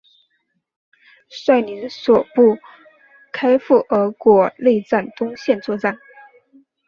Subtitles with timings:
[1.29, 2.57] 率领所部
[3.31, 5.99] 开赴俄国内战东线作战。